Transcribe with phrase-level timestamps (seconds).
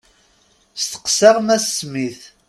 [0.81, 2.23] Steqseɣ Mass Smith.